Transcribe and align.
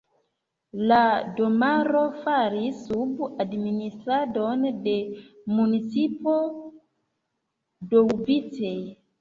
La 0.91 1.01
domaro 1.39 1.99
falis 2.23 2.79
sub 2.87 3.21
administradon 3.45 4.65
de 4.89 4.95
municipo 5.59 6.37
Doubice. 7.95 8.77